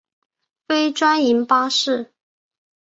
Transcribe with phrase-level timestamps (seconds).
[0.67, 2.11] 非专营巴士。